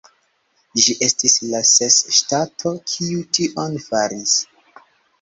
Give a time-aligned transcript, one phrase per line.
[0.85, 4.39] Ĝi estis la ses ŝtato kiu tion faris.